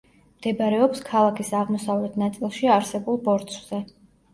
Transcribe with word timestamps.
მდებარეობს 0.37 1.03
ქალაქის 1.11 1.53
აღმოსავლეთ 1.61 2.21
ნაწილში 2.25 2.77
არსებულ 2.81 3.25
ბორცვზე. 3.33 3.87